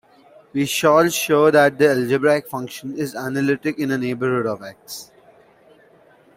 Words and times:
We 0.51 0.65
shall 0.65 1.09
show 1.09 1.51
that 1.51 1.77
the 1.77 1.91
algebraic 1.91 2.47
function 2.49 2.97
is 2.97 3.13
analytic 3.13 3.77
in 3.77 3.91
a 3.91 3.99
neighborhood 3.99 4.47
of 4.47 4.63
"x". 4.63 5.11